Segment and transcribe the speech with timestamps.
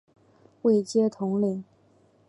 [0.63, 1.63] 位阶统领。